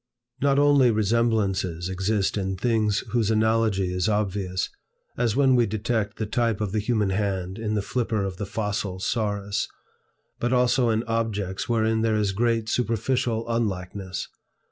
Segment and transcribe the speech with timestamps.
[0.41, 4.71] Not only resemblances exist in things whose analogy is obvious,
[5.15, 8.47] as when we detect the type of the human hand in the flipper of the
[8.47, 9.67] fossil saurus,
[10.39, 14.27] but also in objects wherein there is great superficial unlikeness.